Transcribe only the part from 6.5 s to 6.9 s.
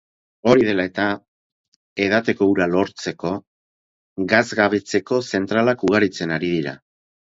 dira.